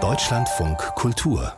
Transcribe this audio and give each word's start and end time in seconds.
Deutschlandfunk 0.00 0.78
Kultur 0.94 1.52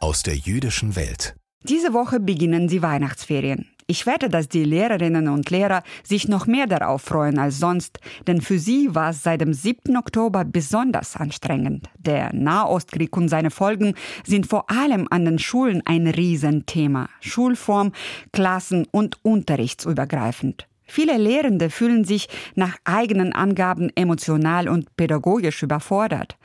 aus 0.00 0.24
der 0.24 0.34
jüdischen 0.34 0.96
Welt. 0.96 1.36
Diese 1.62 1.92
Woche 1.92 2.18
beginnen 2.18 2.66
die 2.66 2.82
Weihnachtsferien. 2.82 3.68
Ich 3.86 4.04
wette, 4.04 4.28
dass 4.28 4.48
die 4.48 4.64
Lehrerinnen 4.64 5.28
und 5.28 5.50
Lehrer 5.50 5.84
sich 6.02 6.26
noch 6.26 6.48
mehr 6.48 6.66
darauf 6.66 7.02
freuen 7.02 7.38
als 7.38 7.60
sonst, 7.60 8.00
denn 8.26 8.40
für 8.40 8.58
sie 8.58 8.92
war 8.96 9.10
es 9.10 9.22
seit 9.22 9.40
dem 9.40 9.54
7. 9.54 9.96
Oktober 9.96 10.44
besonders 10.44 11.14
anstrengend. 11.14 11.88
Der 11.96 12.34
Nahostkrieg 12.34 13.16
und 13.16 13.28
seine 13.28 13.52
Folgen 13.52 13.94
sind 14.26 14.48
vor 14.48 14.68
allem 14.72 15.06
an 15.10 15.24
den 15.24 15.38
Schulen 15.38 15.80
ein 15.84 16.08
Riesenthema. 16.08 17.08
Schulform, 17.20 17.92
Klassen 18.32 18.88
und 18.90 19.18
unterrichtsübergreifend. 19.22 20.66
Viele 20.86 21.16
Lehrende 21.16 21.70
fühlen 21.70 22.04
sich 22.04 22.28
nach 22.54 22.76
eigenen 22.84 23.32
Angaben 23.32 23.90
emotional 23.94 24.68
und 24.68 24.96
pädagogisch 24.96 25.62
überfordert, 25.62 26.36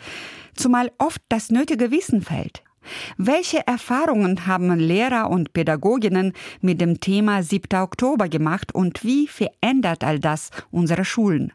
zumal 0.56 0.92
oft 0.98 1.22
das 1.30 1.50
nötige 1.50 1.92
Wissen 1.92 2.22
fehlt. 2.22 2.64
Welche 3.18 3.66
Erfahrungen 3.68 4.48
haben 4.48 4.78
Lehrer 4.78 5.30
und 5.30 5.54
Pädagoginnen 5.54 6.34
mit 6.62 6.82
dem 6.82 7.00
Thema 7.00 7.44
7. 7.44 7.80
Oktober 7.80 8.30
gemacht 8.30 8.74
und 8.74 9.04
wie 9.04 9.28
verändert 9.28 10.04
all 10.04 10.20
das 10.20 10.50
unsere 10.72 11.06
Schulen? 11.06 11.52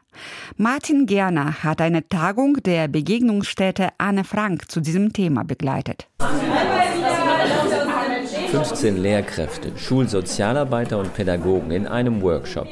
Martin 0.57 1.05
Gerner 1.05 1.63
hat 1.63 1.81
eine 1.81 2.07
Tagung 2.07 2.61
der 2.63 2.87
Begegnungsstätte 2.87 3.89
Anne 3.97 4.23
Frank 4.23 4.71
zu 4.71 4.79
diesem 4.79 5.13
Thema 5.13 5.43
begleitet. 5.43 6.07
15 8.55 8.95
Lehrkräfte, 8.95 9.77
Schulsozialarbeiter 9.77 10.97
und 10.97 11.13
Pädagogen 11.13 11.71
in 11.71 11.87
einem 11.87 12.21
Workshop. 12.21 12.69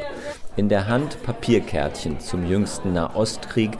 In 0.55 0.69
der 0.69 0.87
Hand 0.87 1.21
Papierkärtchen 1.23 2.21
zum 2.21 2.45
jüngsten 2.47 2.93
Nahostkrieg, 2.93 3.71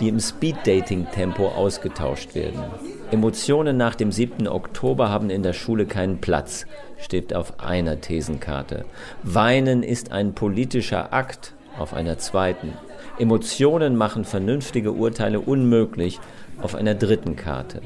die 0.00 0.10
im 0.10 0.20
Speed-Dating-Tempo 0.20 1.48
ausgetauscht 1.48 2.34
werden. 2.34 2.62
Emotionen 3.10 3.78
nach 3.78 3.94
dem 3.94 4.12
7. 4.12 4.48
Oktober 4.48 5.08
haben 5.08 5.30
in 5.30 5.42
der 5.42 5.54
Schule 5.54 5.86
keinen 5.86 6.20
Platz, 6.20 6.66
steht 6.98 7.32
auf 7.32 7.58
einer 7.58 8.02
Thesenkarte. 8.02 8.84
Weinen 9.22 9.82
ist 9.82 10.12
ein 10.12 10.34
politischer 10.34 11.14
Akt 11.14 11.54
auf 11.78 11.94
einer 11.94 12.18
zweiten. 12.18 12.74
Emotionen 13.18 13.96
machen 13.96 14.26
vernünftige 14.26 14.92
Urteile 14.92 15.40
unmöglich 15.40 16.20
auf 16.60 16.74
einer 16.74 16.94
dritten 16.94 17.36
Karte. 17.36 17.80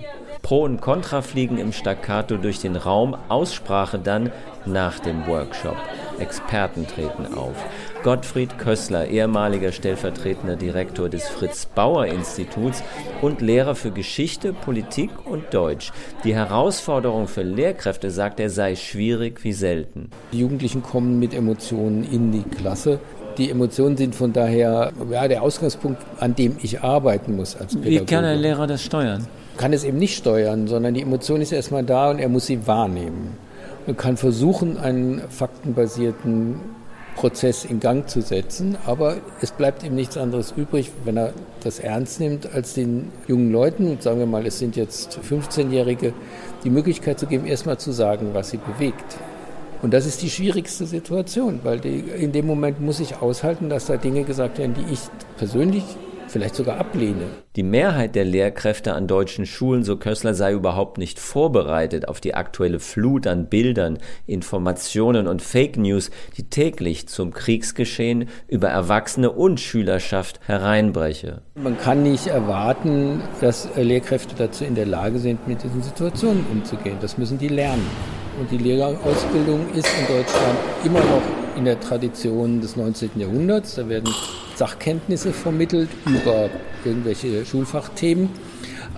Pro 0.45 0.63
und 0.65 0.83
Contra 0.83 1.23
fliegen 1.23 1.57
im 1.57 1.73
Staccato 1.73 2.37
durch 2.37 2.59
den 2.59 2.77
Raum, 2.77 3.17
Aussprache 3.31 3.99
dann 3.99 4.31
nach 4.67 4.99
dem 4.99 5.27
Workshop. 5.27 5.77
Experten 6.19 6.87
treten 6.87 7.33
auf. 7.35 7.57
Gottfried 8.03 8.59
Kössler, 8.59 9.09
ehemaliger 9.09 9.73
stellvertretender 9.73 10.57
Direktor 10.57 11.09
des 11.09 11.27
Fritz 11.31 11.65
Bauer 11.65 12.05
Instituts 12.05 12.83
und 13.23 13.41
Lehrer 13.41 13.75
für 13.75 13.91
Geschichte, 13.91 14.53
Politik 14.53 15.09
und 15.25 15.55
Deutsch. 15.55 15.93
Die 16.25 16.35
Herausforderung 16.35 17.27
für 17.27 17.43
Lehrkräfte, 17.43 18.11
sagt 18.11 18.39
er, 18.39 18.51
sei 18.51 18.77
schwierig 18.77 19.45
wie 19.45 19.55
selten. 19.55 20.11
Die 20.31 20.41
Jugendlichen 20.41 20.83
kommen 20.83 21.19
mit 21.19 21.33
Emotionen 21.33 22.05
in 22.05 22.33
die 22.33 22.43
Klasse. 22.43 23.01
Die 23.39 23.49
Emotionen 23.51 23.97
sind 23.97 24.15
von 24.15 24.35
daher 24.35 24.93
ja, 25.11 25.27
der 25.27 25.43
Ausgangspunkt, 25.43 26.03
an 26.21 26.35
dem 26.35 26.59
ich 26.61 26.83
arbeiten 26.83 27.35
muss 27.35 27.57
als 27.57 27.75
Pädagoge. 27.75 28.01
Wie 28.03 28.05
kann 28.05 28.25
ein 28.27 28.39
Lehrer 28.41 28.67
das 28.67 28.83
steuern? 28.83 29.27
Kann 29.57 29.73
es 29.73 29.85
eben 29.85 29.99
nicht 29.99 30.17
steuern, 30.17 30.67
sondern 30.67 30.95
die 30.95 31.03
Emotion 31.03 31.41
ist 31.41 31.53
erstmal 31.53 31.85
da 31.85 32.11
und 32.11 32.19
er 32.19 32.29
muss 32.29 32.47
sie 32.47 32.67
wahrnehmen. 32.67 33.37
Man 33.87 33.97
kann 33.97 34.17
versuchen, 34.17 34.79
einen 34.79 35.23
faktenbasierten 35.29 36.61
Prozess 37.15 37.65
in 37.65 37.81
Gang 37.81 38.09
zu 38.09 38.21
setzen, 38.21 38.77
aber 38.87 39.17
es 39.41 39.53
bleibt 39.53 39.85
ihm 39.85 39.95
nichts 39.95 40.17
anderes 40.17 40.53
übrig, 40.57 40.91
wenn 41.05 41.17
er 41.17 41.33
das 41.63 41.79
ernst 41.79 42.19
nimmt, 42.19 42.53
als 42.53 42.75
den 42.75 43.13
jungen 43.29 43.53
Leuten, 43.53 43.99
sagen 44.01 44.19
wir 44.19 44.27
mal, 44.27 44.47
es 44.47 44.59
sind 44.59 44.75
jetzt 44.75 45.21
15-Jährige, 45.29 46.13
die 46.65 46.71
Möglichkeit 46.71 47.19
zu 47.19 47.27
geben, 47.27 47.47
erstmal 47.47 47.79
zu 47.79 47.93
sagen, 47.93 48.31
was 48.33 48.51
sie 48.51 48.59
bewegt. 48.59 49.19
Und 49.83 49.93
das 49.93 50.07
ist 50.07 50.23
die 50.23 50.31
schwierigste 50.31 50.87
Situation, 50.87 51.61
weil 51.63 51.79
die, 51.79 51.99
in 51.99 52.33
dem 52.33 52.47
Moment 52.47 52.81
muss 52.81 53.01
ich 53.01 53.21
aushalten, 53.21 53.69
dass 53.69 53.87
da 53.87 53.97
Dinge 53.97 54.25
gesagt 54.25 54.59
werden, 54.59 54.75
die 54.75 54.93
ich 54.93 55.01
persönlich 55.37 55.85
vielleicht 56.35 56.57
sogar 56.57 56.79
ablehne. 56.79 57.29
Die 57.55 57.63
Mehrheit 57.63 58.17
der 58.17 58.25
Lehrkräfte 58.25 58.95
an 58.95 59.07
deutschen 59.07 59.47
Schulen, 59.47 59.85
so 59.85 59.97
Kössler, 59.97 60.35
sei 60.35 60.53
überhaupt 60.53 60.99
nicht 60.99 61.21
vorbereitet 61.21 62.09
auf 62.09 62.21
die 62.21 62.35
aktuelle 62.35 62.81
Flut 62.81 63.29
an 63.29 63.47
Bildern, 63.47 63.99
Informationen 64.27 65.29
und 65.29 65.43
Fake 65.43 65.77
News, 65.77 66.11
die 66.37 66.43
täglich 66.51 67.07
zum 67.07 67.33
Kriegsgeschehen 67.33 68.29
über 68.49 68.69
Erwachsene 68.69 69.31
und 69.31 69.61
Schülerschaft 69.61 70.41
hereinbreche. 70.49 71.43
Man 71.55 71.79
kann 71.79 72.03
nicht 72.03 72.27
erwarten, 72.27 73.23
dass 73.41 73.69
Lehrkräfte 73.77 74.35
dazu 74.37 74.65
in 74.65 74.75
der 74.75 74.87
Lage 74.87 75.21
sind, 75.21 75.47
mit 75.47 75.63
diesen 75.63 75.85
Situationen 75.85 76.45
umzugehen. 76.51 76.97
Das 77.01 77.17
müssen 77.17 77.39
die 77.39 77.47
lernen. 77.47 77.87
Und 78.41 78.51
die 78.51 78.59
Lehrerausbildung 78.59 79.73
ist 79.73 79.89
in 80.01 80.17
Deutschland 80.17 80.59
immer 80.85 80.99
noch 80.99 81.23
in 81.57 81.65
der 81.65 81.79
Tradition 81.79 82.61
des 82.61 82.75
19. 82.75 83.11
Jahrhunderts. 83.15 83.77
Da 83.77 83.89
werden 83.89 84.13
Sachkenntnisse 84.57 85.33
vermittelt 85.33 85.91
über 86.07 86.49
irgendwelche 86.85 87.45
Schulfachthemen, 87.45 88.31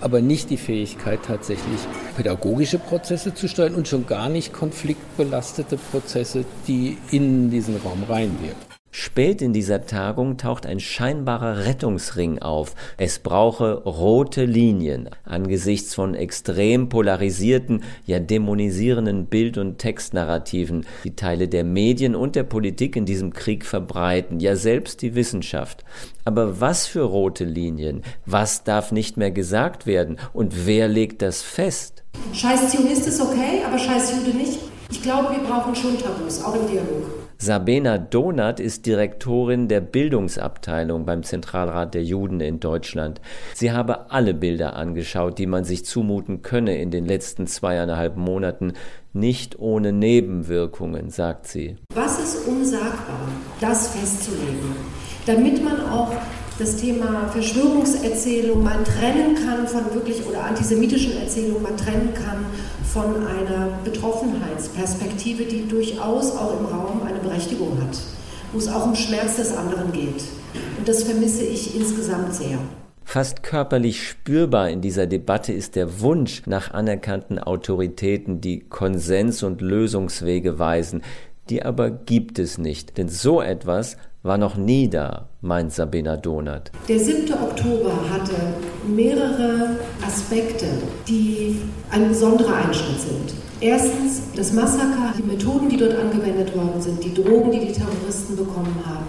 aber 0.01 0.21
nicht 0.21 0.51
die 0.51 0.57
Fähigkeit 0.57 1.21
tatsächlich 1.27 1.81
pädagogische 2.17 2.79
Prozesse 2.79 3.35
zu 3.35 3.49
steuern 3.49 3.75
und 3.75 3.89
schon 3.89 4.07
gar 4.07 4.29
nicht 4.29 4.53
konfliktbelastete 4.53 5.77
Prozesse, 5.77 6.45
die 6.69 6.99
in 7.11 7.51
diesen 7.51 7.77
Raum 7.79 8.05
reinwirken. 8.09 8.76
Spät 8.99 9.43
in 9.43 9.53
dieser 9.53 9.85
Tagung 9.85 10.39
taucht 10.39 10.65
ein 10.65 10.81
scheinbarer 10.81 11.67
Rettungsring 11.67 12.39
auf. 12.39 12.75
Es 12.97 13.19
brauche 13.19 13.83
rote 13.85 14.47
Linien 14.47 15.11
angesichts 15.23 15.95
von 15.95 16.15
extrem 16.15 16.89
polarisierten, 16.89 17.83
ja 18.07 18.21
dämonisierenden 18.21 19.27
Bild- 19.27 19.59
und 19.59 19.77
Textnarrativen, 19.77 20.87
die 21.05 21.15
Teile 21.15 21.47
der 21.47 21.63
Medien 21.63 22.17
und 22.17 22.37
der 22.37 22.45
Politik 22.45 22.97
in 22.97 23.05
diesem 23.05 23.35
Krieg 23.35 23.67
verbreiten, 23.67 24.41
ja 24.41 24.57
selbst 24.57 25.03
die 25.03 25.15
Wissenschaft. 25.15 25.85
Aber 26.25 26.63
was 26.63 26.87
für 26.87 27.03
rote 27.03 27.45
Linien? 27.45 28.03
Was 28.25 28.65
darf 28.65 28.93
nicht 28.93 29.19
mehr 29.19 29.31
gesagt 29.31 29.87
werden? 29.87 30.17
Und 30.33 30.67
wer 30.67 30.89
legt 30.89 31.21
das 31.21 31.43
fest? 31.43 32.03
Scheiß 32.33 32.71
Zionist 32.71 33.07
ist 33.07 33.21
okay, 33.21 33.61
aber 33.67 33.79
Scheiß 33.79 34.15
Jude 34.17 34.39
nicht. 34.39 34.59
Ich 34.91 35.03
glaube, 35.03 35.35
wir 35.35 35.47
brauchen 35.47 35.75
schon 35.77 35.99
Tabus, 35.99 36.43
auch 36.43 36.55
im 36.55 36.67
Dialog. 36.67 37.26
Sabena 37.39 37.99
Donath 37.99 38.61
ist 38.61 38.87
Direktorin 38.87 39.69
der 39.69 39.81
Bildungsabteilung 39.81 41.05
beim 41.05 41.23
Zentralrat 41.23 41.93
der 41.93 42.03
Juden 42.03 42.41
in 42.41 42.61
Deutschland. 42.61 43.21
Sie 43.55 43.73
habe 43.73 44.11
alle 44.11 44.33
Bilder 44.33 44.75
angeschaut, 44.75 45.39
die 45.39 45.47
man 45.47 45.65
sich 45.65 45.85
zumuten 45.85 46.41
könne 46.41 46.79
in 46.79 46.91
den 46.91 47.05
letzten 47.05 47.47
zweieinhalb 47.47 48.17
Monaten, 48.17 48.73
nicht 49.13 49.59
ohne 49.59 49.93
Nebenwirkungen, 49.93 51.11
sagt 51.11 51.47
sie. 51.47 51.77
Was 51.95 52.19
ist 52.19 52.47
unsagbar, 52.47 53.29
das 53.61 53.89
festzulegen, 53.89 54.75
damit 55.27 55.63
man 55.63 55.81
auch 55.91 56.13
das 56.59 56.77
Thema 56.77 57.29
Verschwörungserzählung 57.29 58.63
mal 58.63 58.83
trennen 58.83 59.35
kann 59.35 59.69
von 59.69 59.95
wirklich 59.95 60.25
oder 60.27 60.45
antisemitischen 60.45 61.21
Erzählungen 61.21 61.63
mal 61.63 61.77
trennen 61.77 62.15
kann 62.15 62.47
von 62.93 63.27
einer 63.27 63.79
Betroffenheitsperspektive, 63.85 65.45
die 65.45 65.69
durchaus 65.69 66.35
auch 66.35 66.59
im 66.59 66.65
Raum 66.67 67.06
Berechtigung 67.27 67.81
hat, 67.81 67.99
wo 68.53 68.59
es 68.59 68.69
auch 68.69 68.87
um 68.87 68.95
Schmerz 68.95 69.37
des 69.37 69.57
anderen 69.57 69.93
geht. 69.93 70.23
Und 70.79 70.89
das 70.89 71.05
vermisse 71.05 71.45
ich 71.45 71.77
insgesamt 71.77 72.35
sehr. 72.35 72.59
Fast 73.05 73.43
körperlich 73.45 74.07
spürbar 74.07 74.69
in 74.69 74.81
dieser 74.81 75.07
Debatte 75.07 75.53
ist 75.53 75.77
der 75.77 76.01
Wunsch 76.01 76.43
nach 76.47 76.73
anerkannten 76.73 77.39
Autoritäten, 77.39 78.41
die 78.41 78.61
Konsens 78.61 79.43
und 79.45 79.61
Lösungswege 79.61 80.59
weisen, 80.59 81.03
die 81.49 81.63
aber 81.63 81.91
gibt 81.91 82.41
es 82.41 82.59
nicht, 82.59 82.99
denn 82.99 83.09
so 83.09 83.41
etwas 83.41 83.97
war 84.25 84.39
noch 84.39 84.57
nie 84.57 84.91
da, 84.91 85.29
meint 85.41 85.73
Sabina 85.73 86.17
Donath. 86.17 86.73
Der 86.89 86.99
7. 86.99 87.33
Oktober 87.33 87.93
hatte 88.11 88.35
mehrere 88.89 89.77
Aspekte, 90.05 90.67
die 91.07 91.61
ein 91.91 92.09
besonderer 92.09 92.57
Einschnitt 92.57 93.01
sind. 93.01 93.46
Erstens 93.61 94.21
das 94.35 94.53
Massaker, 94.53 95.15
die 95.17 95.23
Methoden, 95.23 95.71
die 95.71 95.79
dort 95.79 95.99
angewendet 95.99 96.55
worden 96.55 96.81
sind, 96.81 97.03
die 97.03 97.15
Drogen, 97.15 97.51
die 97.51 97.61
die 97.61 97.73
Terroristen 97.73 98.37
bekommen 98.37 98.75
haben, 98.85 99.07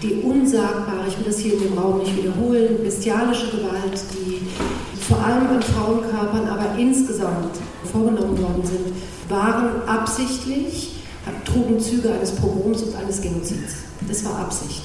die 0.00 0.22
unsagbare, 0.22 1.08
ich 1.08 1.18
will 1.18 1.26
das 1.26 1.38
hier 1.38 1.54
in 1.54 1.60
dem 1.60 1.78
Raum 1.78 1.98
nicht 1.98 2.16
wiederholen, 2.16 2.78
bestialische 2.84 3.48
Gewalt, 3.50 4.00
die 4.12 4.42
vor 5.02 5.18
allem 5.18 5.48
an 5.48 5.60
Frauenkörpern, 5.60 6.48
aber 6.48 6.78
insgesamt 6.78 7.56
vorgenommen 7.90 8.40
worden 8.40 8.62
sind, 8.64 8.94
waren 9.28 9.82
absichtlich 9.88 10.92
trugen 11.44 11.80
Züge 11.80 12.12
eines 12.12 12.30
Pogroms 12.30 12.82
und 12.82 12.94
eines 12.94 13.20
Genozids. 13.20 13.82
Das 14.06 14.24
war 14.24 14.38
Absicht. 14.38 14.82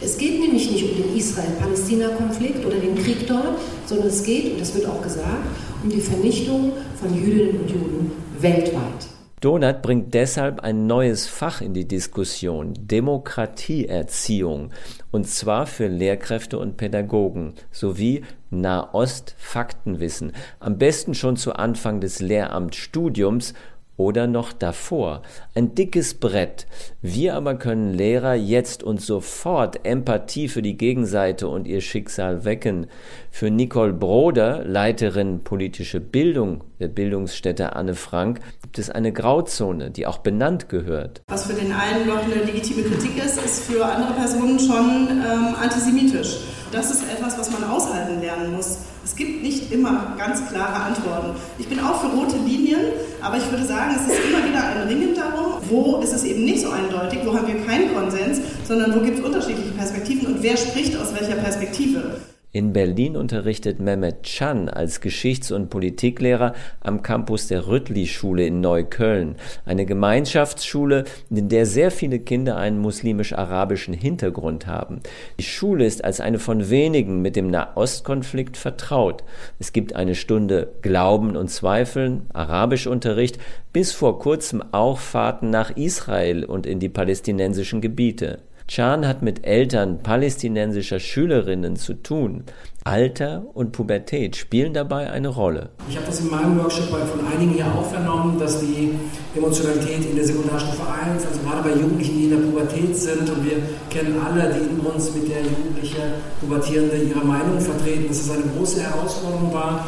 Es 0.00 0.18
geht 0.18 0.40
nämlich 0.40 0.70
nicht 0.70 0.90
um 0.90 1.02
den 1.02 1.16
Israel-Palästina-Konflikt 1.16 2.64
oder 2.64 2.76
den 2.76 2.96
Krieg 2.96 3.26
dort, 3.28 3.58
sondern 3.86 4.08
es 4.08 4.22
geht, 4.22 4.52
und 4.52 4.60
das 4.60 4.74
wird 4.74 4.86
auch 4.86 5.02
gesagt, 5.02 5.46
um 5.82 5.90
die 5.90 6.00
Vernichtung 6.00 6.72
von 6.98 7.14
Jüdinnen 7.14 7.60
und 7.60 7.70
Juden 7.70 8.29
weltweit. 8.42 9.08
Donat 9.40 9.80
bringt 9.80 10.12
deshalb 10.12 10.60
ein 10.60 10.86
neues 10.86 11.26
Fach 11.26 11.62
in 11.62 11.72
die 11.72 11.88
Diskussion, 11.88 12.74
Demokratieerziehung, 12.76 14.70
und 15.10 15.26
zwar 15.28 15.66
für 15.66 15.86
Lehrkräfte 15.86 16.58
und 16.58 16.76
Pädagogen 16.76 17.54
sowie 17.70 18.22
Nahost-Faktenwissen, 18.50 20.32
am 20.58 20.76
besten 20.76 21.14
schon 21.14 21.38
zu 21.38 21.54
Anfang 21.54 22.00
des 22.00 22.20
Lehramtsstudiums 22.20 23.54
oder 24.00 24.26
noch 24.26 24.54
davor. 24.54 25.20
Ein 25.54 25.74
dickes 25.74 26.14
Brett. 26.14 26.66
Wir 27.02 27.34
aber 27.34 27.56
können 27.56 27.92
Lehrer 27.92 28.34
jetzt 28.34 28.82
und 28.82 29.02
sofort 29.02 29.84
Empathie 29.84 30.48
für 30.48 30.62
die 30.62 30.78
Gegenseite 30.78 31.48
und 31.48 31.68
ihr 31.68 31.82
Schicksal 31.82 32.46
wecken. 32.46 32.86
Für 33.30 33.50
Nicole 33.50 33.92
Broder, 33.92 34.64
Leiterin 34.64 35.40
politische 35.40 36.00
Bildung 36.00 36.64
der 36.80 36.88
Bildungsstätte 36.88 37.76
Anne 37.76 37.94
Frank, 37.94 38.40
gibt 38.62 38.78
es 38.78 38.88
eine 38.88 39.12
Grauzone, 39.12 39.90
die 39.90 40.06
auch 40.06 40.18
benannt 40.18 40.70
gehört. 40.70 41.20
Was 41.28 41.44
für 41.44 41.52
den 41.52 41.70
einen 41.70 42.06
noch 42.06 42.24
eine 42.24 42.42
legitime 42.42 42.84
Kritik 42.84 43.22
ist, 43.22 43.36
ist 43.44 43.64
für 43.64 43.84
andere 43.84 44.14
Personen 44.14 44.58
schon 44.58 45.08
ähm, 45.10 45.54
antisemitisch. 45.60 46.38
Das 46.72 46.90
ist 46.90 47.02
etwas, 47.02 47.38
was 47.38 47.50
man 47.50 47.64
aushalten 47.64 48.22
lernen 48.22 48.52
muss. 48.54 48.78
Es 49.20 49.26
gibt 49.26 49.42
nicht 49.42 49.70
immer 49.70 50.16
ganz 50.16 50.48
klare 50.48 50.82
Antworten. 50.82 51.38
Ich 51.58 51.68
bin 51.68 51.78
auch 51.78 52.00
für 52.00 52.06
rote 52.06 52.38
Linien, 52.38 52.80
aber 53.20 53.36
ich 53.36 53.50
würde 53.50 53.66
sagen, 53.66 53.94
es 53.94 54.10
ist 54.10 54.18
immer 54.24 54.42
wieder 54.48 54.64
ein 54.64 54.88
Ringen 54.88 55.14
darum, 55.14 55.60
wo 55.68 55.98
ist 55.98 56.14
es 56.14 56.24
eben 56.24 56.46
nicht 56.46 56.62
so 56.62 56.70
eindeutig, 56.70 57.18
wo 57.26 57.36
haben 57.36 57.46
wir 57.46 57.62
keinen 57.66 57.94
Konsens, 57.94 58.40
sondern 58.66 58.94
wo 58.94 59.00
gibt 59.04 59.18
es 59.18 59.24
unterschiedliche 59.24 59.72
Perspektiven 59.72 60.26
und 60.28 60.42
wer 60.42 60.56
spricht 60.56 60.96
aus 60.96 61.12
welcher 61.12 61.36
Perspektive. 61.36 62.16
In 62.52 62.72
Berlin 62.72 63.16
unterrichtet 63.16 63.78
Mehmet 63.78 64.24
Can 64.24 64.68
als 64.68 65.00
Geschichts- 65.00 65.52
und 65.52 65.70
Politiklehrer 65.70 66.54
am 66.80 67.00
Campus 67.00 67.46
der 67.46 67.68
Rüttli-Schule 67.68 68.44
in 68.44 68.60
Neukölln, 68.60 69.36
eine 69.64 69.86
Gemeinschaftsschule, 69.86 71.04
in 71.30 71.48
der 71.48 71.64
sehr 71.64 71.92
viele 71.92 72.18
Kinder 72.18 72.56
einen 72.56 72.80
muslimisch-arabischen 72.80 73.94
Hintergrund 73.94 74.66
haben. 74.66 74.98
Die 75.38 75.44
Schule 75.44 75.86
ist 75.86 76.02
als 76.02 76.20
eine 76.20 76.40
von 76.40 76.70
wenigen 76.70 77.22
mit 77.22 77.36
dem 77.36 77.52
Nahostkonflikt 77.52 78.56
vertraut. 78.56 79.22
Es 79.60 79.72
gibt 79.72 79.94
eine 79.94 80.16
Stunde 80.16 80.72
Glauben 80.82 81.36
und 81.36 81.52
Zweifeln, 81.52 82.22
Arabischunterricht, 82.32 83.38
bis 83.72 83.92
vor 83.92 84.18
kurzem 84.18 84.60
auch 84.72 84.98
Fahrten 84.98 85.50
nach 85.50 85.76
Israel 85.76 86.44
und 86.44 86.66
in 86.66 86.80
die 86.80 86.88
palästinensischen 86.88 87.80
Gebiete. 87.80 88.40
Chan 88.70 89.04
hat 89.04 89.20
mit 89.20 89.44
Eltern 89.44 89.98
palästinensischer 90.00 91.00
Schülerinnen 91.00 91.74
zu 91.74 91.94
tun. 91.94 92.44
Alter 92.84 93.42
und 93.52 93.72
Pubertät 93.72 94.36
spielen 94.36 94.72
dabei 94.72 95.10
eine 95.10 95.26
Rolle. 95.26 95.70
Ich 95.88 95.96
habe 95.96 96.06
das 96.06 96.20
in 96.20 96.30
meinem 96.30 96.56
Workshop 96.56 96.84
von 96.86 97.26
einigen 97.26 97.50
hier 97.54 97.66
auch 97.66 97.90
vernommen, 97.90 98.38
dass 98.38 98.60
die 98.60 98.92
Emotionalität 99.34 100.08
in 100.08 100.14
der 100.14 100.24
Sekundarstufe 100.24 100.82
1, 101.04 101.26
also 101.26 101.40
gerade 101.40 101.68
bei 101.68 101.80
Jugendlichen, 101.80 102.16
die 102.16 102.24
in 102.26 102.30
der 102.30 102.36
Pubertät 102.36 102.96
sind, 102.96 103.28
und 103.28 103.44
wir 103.44 103.56
kennen 103.90 104.16
alle, 104.24 104.54
die 104.54 104.60
in 104.60 104.78
uns 104.78 105.16
mit 105.16 105.28
der 105.28 105.42
Jugendliche 105.42 105.98
Pubertierende 106.40 106.96
ihre 106.96 107.24
Meinung 107.24 107.60
vertreten, 107.60 108.06
dass 108.06 108.20
es 108.20 108.30
eine 108.30 108.44
große 108.56 108.82
Herausforderung 108.82 109.52
war. 109.52 109.84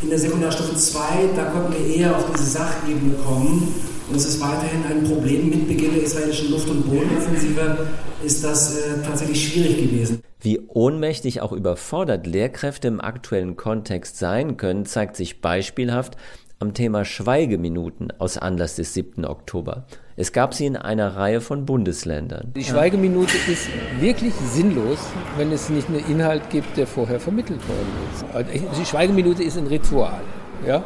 In 0.00 0.08
der 0.08 0.18
Sekundarstufe 0.18 0.74
2, 0.74 1.02
da 1.36 1.44
konnten 1.44 1.74
wir 1.74 1.96
eher 1.96 2.16
auf 2.16 2.24
diese 2.32 2.44
Sachebene 2.44 3.12
kommen 3.26 3.91
und 4.08 4.16
es 4.16 4.26
ist 4.26 4.40
weiterhin 4.40 4.84
ein 4.90 5.04
Problem. 5.04 5.50
Mit 5.50 5.68
Beginn 5.68 5.94
der 5.94 6.02
israelischen 6.02 6.50
Luft- 6.50 6.68
und 6.68 6.88
Bodenoffensive 6.88 7.88
ist 8.24 8.44
das 8.44 8.76
äh, 8.76 9.02
tatsächlich 9.04 9.52
schwierig 9.52 9.78
gewesen. 9.78 10.22
Wie 10.40 10.60
ohnmächtig 10.68 11.40
auch 11.40 11.52
überfordert 11.52 12.26
Lehrkräfte 12.26 12.88
im 12.88 13.00
aktuellen 13.00 13.56
Kontext 13.56 14.18
sein 14.18 14.56
können, 14.56 14.86
zeigt 14.86 15.16
sich 15.16 15.40
beispielhaft 15.40 16.16
am 16.58 16.74
Thema 16.74 17.04
Schweigeminuten 17.04 18.12
aus 18.18 18.38
Anlass 18.38 18.76
des 18.76 18.94
7. 18.94 19.24
Oktober. 19.24 19.84
Es 20.14 20.32
gab 20.32 20.54
sie 20.54 20.66
in 20.66 20.76
einer 20.76 21.16
Reihe 21.16 21.40
von 21.40 21.66
Bundesländern. 21.66 22.52
Die 22.54 22.64
Schweigeminute 22.64 23.36
ist 23.50 23.68
wirklich 23.98 24.34
sinnlos, 24.34 24.98
wenn 25.36 25.50
es 25.50 25.68
nicht 25.70 25.88
einen 25.88 26.08
Inhalt 26.08 26.50
gibt, 26.50 26.76
der 26.76 26.86
vorher 26.86 27.18
vermittelt 27.18 27.60
worden 27.68 28.54
ist. 28.62 28.78
Die 28.80 28.84
Schweigeminute 28.84 29.42
ist 29.42 29.58
ein 29.58 29.66
Ritual. 29.66 30.20
Ja? 30.66 30.84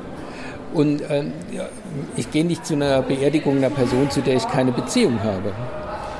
Und 0.76 1.02
ähm, 1.08 1.32
ja, 1.52 1.68
ich 2.16 2.30
gehe 2.30 2.44
nicht 2.44 2.66
zu 2.66 2.74
einer 2.74 3.00
Beerdigung 3.00 3.56
einer 3.56 3.70
Person, 3.70 4.10
zu 4.10 4.20
der 4.20 4.36
ich 4.36 4.46
keine 4.46 4.72
Beziehung 4.72 5.22
habe. 5.22 5.52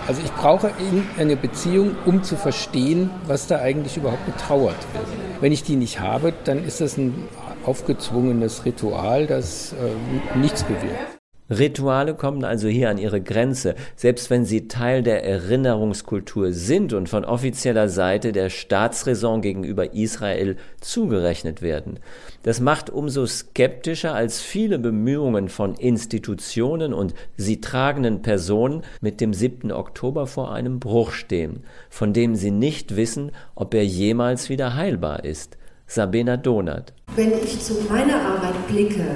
Also 0.09 0.23
ich 0.25 0.33
brauche 0.33 0.71
eine 1.19 1.37
Beziehung, 1.37 1.95
um 2.07 2.23
zu 2.23 2.37
verstehen, 2.37 3.11
was 3.27 3.49
da 3.49 3.59
eigentlich 3.59 3.99
überhaupt 3.99 4.25
betrauert 4.25 4.79
wird. 4.95 5.07
Wenn 5.43 5.53
ich 5.53 5.63
die 5.63 5.77
nicht 5.77 6.01
habe, 6.01 6.33
dann 6.45 6.65
ist 6.65 6.81
das 6.81 6.97
ein 6.97 7.29
aufgezwungenes 7.67 8.65
Ritual, 8.65 9.27
das 9.27 9.75
äh, 9.75 10.39
nichts 10.39 10.63
bewirkt. 10.63 11.19
Rituale 11.49 12.15
kommen 12.15 12.45
also 12.45 12.67
hier 12.67 12.91
an 12.91 12.99
ihre 12.99 13.21
Grenze, 13.21 13.77
selbst 13.95 14.31
wenn 14.31 14.45
sie 14.45 14.67
Teil 14.67 15.03
der 15.03 15.25
Erinnerungskultur 15.25 16.53
sind 16.53 16.93
und 16.93 17.09
von 17.09 17.25
offizieller 17.25 17.89
Seite 17.89 18.33
der 18.33 18.51
Staatsräson 18.51 19.43
gegenüber 19.43 19.95
Israel 19.95 20.57
zugerechnet 20.81 21.63
werden. 21.63 22.01
Das 22.43 22.61
macht 22.61 22.91
umso 22.91 23.27
skeptischer, 23.27 24.15
als 24.15 24.41
viele 24.41 24.79
Bemühungen 24.81 25.49
von 25.49 25.75
Institutionen 25.75 26.93
und 26.93 27.15
sie 27.37 27.61
tragenden 27.61 28.23
Personen 28.23 28.83
mit 29.01 29.21
dem 29.21 29.33
7. 29.33 29.71
Oktober 29.71 30.27
vor 30.27 30.53
einem 30.53 30.81
Bruch 30.81 31.13
stehen, 31.13 31.63
von 31.91 32.13
dem 32.13 32.35
sie 32.35 32.51
nicht 32.51 32.97
wissen, 32.97 33.31
ob 33.55 33.75
er 33.75 33.85
jemals 33.85 34.49
wieder 34.49 34.75
heilbar 34.75 35.25
ist. 35.25 35.59
Sabina 35.89 36.37
Donat. 36.37 36.93
Wenn 37.15 37.33
ich 37.45 37.61
zu 37.61 37.75
meiner 37.89 38.17
Arbeit 38.17 38.67
blicke, 38.67 39.07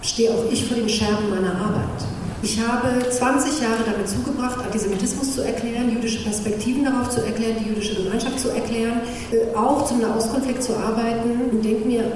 stehe 0.00 0.30
auch 0.30 0.44
ich 0.50 0.64
vor 0.64 0.76
den 0.76 0.88
Scherben 0.88 1.28
meiner 1.28 1.54
Arbeit. 1.54 2.06
Ich 2.42 2.58
habe 2.60 2.88
20 3.10 3.60
Jahre 3.60 3.82
damit 3.84 4.08
zugebracht, 4.08 4.64
Antisemitismus 4.64 5.34
zu 5.34 5.42
erklären, 5.42 5.92
jüdische 5.92 6.22
Perspektiven 6.22 6.84
darauf 6.84 7.10
zu 7.10 7.20
erklären, 7.20 7.56
die 7.60 7.68
jüdische 7.68 8.02
Gemeinschaft 8.02 8.38
zu 8.38 8.48
erklären, 8.50 9.00
äh, 9.32 9.54
auch 9.56 9.84
zum 9.84 10.00
Nahostkonflikt 10.00 10.62
zu 10.62 10.74
arbeiten 10.76 11.50
und 11.50 11.64
denke 11.64 11.86
mir, 11.86 12.12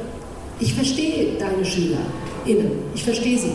ich 0.60 0.72
verstehe 0.72 1.37
deine 1.38 1.64
SchülerInnen, 1.64 2.70
ich 2.94 3.05
verstehe 3.05 3.38
sie 3.38 3.52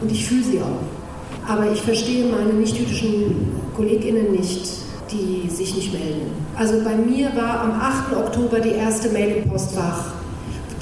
und 0.00 0.12
ich 0.12 0.26
fühle 0.26 0.44
sie 0.44 0.60
auch. 0.60 1.50
Aber 1.50 1.72
ich 1.72 1.80
verstehe 1.80 2.26
meine 2.26 2.52
nicht-jüdischen 2.52 3.50
KollegInnen 3.74 4.30
nicht 4.32 4.85
die 5.16 5.48
sich 5.48 5.74
nicht 5.74 5.92
melden. 5.92 6.30
Also 6.56 6.82
bei 6.82 6.94
mir 6.94 7.34
war 7.34 7.60
am 7.60 7.72
8. 7.72 8.16
Oktober 8.16 8.60
die 8.60 8.72
erste 8.72 9.08
Mail 9.10 9.36
im 9.36 9.48
Postfach, 9.48 10.12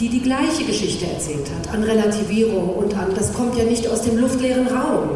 die 0.01 0.09
die 0.09 0.23
gleiche 0.23 0.65
Geschichte 0.65 1.07
erzählt 1.07 1.49
hat, 1.57 1.73
an 1.73 1.83
Relativierung 1.83 2.71
und 2.71 2.97
an, 2.97 3.15
das 3.15 3.33
kommt 3.33 3.57
ja 3.57 3.65
nicht 3.65 3.89
aus 3.89 4.03
dem 4.03 4.19
luftleeren 4.19 4.67
Raum. 4.67 5.11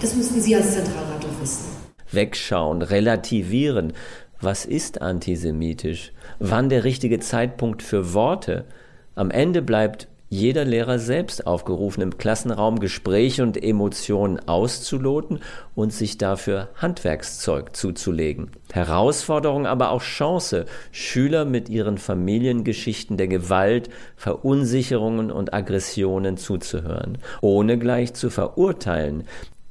Das 0.00 0.14
müssten 0.14 0.40
Sie 0.40 0.54
als 0.54 0.72
Zentralrat 0.74 1.22
doch 1.22 1.40
wissen. 1.40 1.64
Wegschauen, 2.12 2.82
relativieren. 2.82 3.94
Was 4.40 4.66
ist 4.66 5.00
antisemitisch? 5.00 6.12
Wann 6.38 6.68
der 6.68 6.84
richtige 6.84 7.20
Zeitpunkt 7.20 7.82
für 7.82 8.12
Worte? 8.12 8.66
Am 9.14 9.30
Ende 9.30 9.62
bleibt 9.62 10.08
jeder 10.28 10.64
Lehrer 10.64 10.98
selbst 10.98 11.46
aufgerufen, 11.46 12.02
im 12.02 12.18
Klassenraum 12.18 12.80
Gespräche 12.80 13.42
und 13.42 13.62
Emotionen 13.62 14.40
auszuloten 14.48 15.40
und 15.74 15.92
sich 15.92 16.18
dafür 16.18 16.68
Handwerkszeug 16.76 17.76
zuzulegen. 17.76 18.50
Herausforderung, 18.72 19.66
aber 19.66 19.90
auch 19.90 20.02
Chance, 20.02 20.66
Schüler 20.90 21.44
mit 21.44 21.68
ihren 21.68 21.98
Familiengeschichten 21.98 23.16
der 23.16 23.28
Gewalt, 23.28 23.88
Verunsicherungen 24.16 25.30
und 25.30 25.54
Aggressionen 25.54 26.36
zuzuhören, 26.36 27.18
ohne 27.40 27.78
gleich 27.78 28.14
zu 28.14 28.30
verurteilen. 28.30 29.24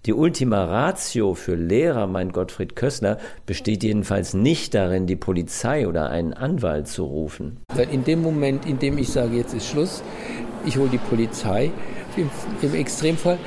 Die 0.05 0.13
Ultima 0.13 0.65
Ratio 0.65 1.33
für 1.33 1.55
Lehrer, 1.55 2.05
meint 2.05 2.31
Gottfried 2.31 2.75
Kössler, 2.75 3.17
besteht 3.47 3.83
jedenfalls 3.83 4.35
nicht 4.35 4.75
darin, 4.75 5.07
die 5.07 5.15
Polizei 5.15 5.87
oder 5.87 6.11
einen 6.11 6.33
Anwalt 6.33 6.87
zu 6.87 7.05
rufen. 7.05 7.57
Weil 7.73 7.89
in 7.89 8.03
dem 8.03 8.21
Moment, 8.21 8.67
in 8.67 8.77
dem 8.77 8.99
ich 8.99 9.09
sage, 9.09 9.35
jetzt 9.35 9.55
ist 9.55 9.67
Schluss, 9.67 10.03
ich 10.65 10.77
hole 10.77 10.89
die 10.89 10.97
Polizei, 10.97 11.71
im, 12.17 12.29
im 12.61 12.73
Extremfall 12.73 13.37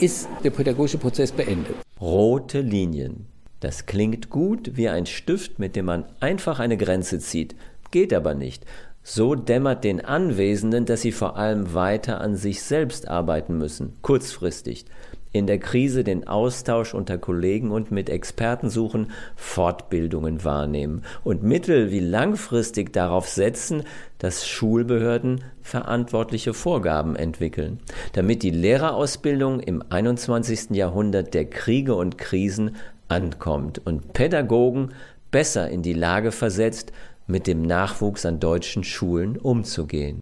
ist 0.00 0.28
der 0.42 0.50
pädagogische 0.50 0.98
Prozess 0.98 1.30
beendet. 1.30 1.76
Rote 2.00 2.60
Linien. 2.60 3.26
Das 3.60 3.86
klingt 3.86 4.30
gut 4.30 4.76
wie 4.76 4.88
ein 4.88 5.06
Stift, 5.06 5.58
mit 5.58 5.76
dem 5.76 5.86
man 5.86 6.04
einfach 6.20 6.60
eine 6.60 6.76
Grenze 6.76 7.18
zieht, 7.18 7.54
geht 7.90 8.12
aber 8.12 8.34
nicht. 8.34 8.64
So 9.02 9.34
dämmert 9.34 9.84
den 9.84 10.04
Anwesenden, 10.04 10.86
dass 10.86 11.02
sie 11.02 11.12
vor 11.12 11.36
allem 11.36 11.74
weiter 11.74 12.20
an 12.20 12.36
sich 12.36 12.62
selbst 12.62 13.08
arbeiten 13.08 13.58
müssen, 13.58 13.94
kurzfristig 14.02 14.86
in 15.34 15.48
der 15.48 15.58
Krise 15.58 16.04
den 16.04 16.28
Austausch 16.28 16.94
unter 16.94 17.18
Kollegen 17.18 17.72
und 17.72 17.90
mit 17.90 18.08
Experten 18.08 18.70
suchen, 18.70 19.10
Fortbildungen 19.34 20.44
wahrnehmen 20.44 21.02
und 21.24 21.42
mittel- 21.42 21.90
wie 21.90 21.98
langfristig 21.98 22.92
darauf 22.92 23.28
setzen, 23.28 23.82
dass 24.18 24.46
Schulbehörden 24.46 25.42
verantwortliche 25.60 26.54
Vorgaben 26.54 27.16
entwickeln, 27.16 27.80
damit 28.12 28.44
die 28.44 28.52
Lehrerausbildung 28.52 29.58
im 29.58 29.82
21. 29.90 30.70
Jahrhundert 30.70 31.34
der 31.34 31.46
Kriege 31.46 31.96
und 31.96 32.16
Krisen 32.16 32.76
ankommt 33.08 33.84
und 33.84 34.12
Pädagogen 34.12 34.90
besser 35.32 35.68
in 35.68 35.82
die 35.82 35.94
Lage 35.94 36.30
versetzt, 36.30 36.92
mit 37.26 37.48
dem 37.48 37.62
Nachwuchs 37.62 38.24
an 38.24 38.38
deutschen 38.38 38.84
Schulen 38.84 39.36
umzugehen. 39.36 40.20